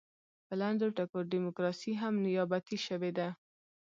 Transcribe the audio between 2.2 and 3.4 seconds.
نیابتي شوې ده.